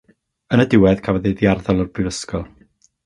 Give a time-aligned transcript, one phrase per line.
[0.55, 2.47] Yn y diwedd, cafodd ei ddiarddel o'r brifysgol.